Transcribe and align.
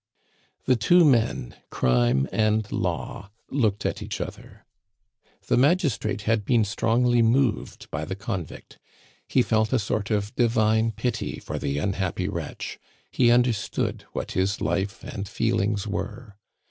The 0.65 0.75
two 0.75 1.05
men, 1.05 1.57
Crime 1.69 2.27
and 2.31 2.71
Law, 2.71 3.29
looked 3.51 3.85
at 3.85 4.01
each 4.01 4.19
other. 4.19 4.65
The 5.45 5.57
magistrate 5.57 6.23
had 6.23 6.43
been 6.43 6.65
strongly 6.65 7.21
moved 7.21 7.87
by 7.91 8.05
the 8.05 8.15
convict; 8.15 8.79
he 9.27 9.43
felt 9.43 9.71
a 9.71 9.77
sort 9.77 10.09
of 10.09 10.33
divine 10.35 10.91
pity 10.91 11.37
for 11.37 11.59
the 11.59 11.77
unhappy 11.77 12.27
wretch; 12.27 12.79
he 13.11 13.29
understood 13.29 14.05
what 14.11 14.31
his 14.31 14.59
life 14.59 15.03
and 15.03 15.29
feelings 15.29 15.85
were. 15.85 16.35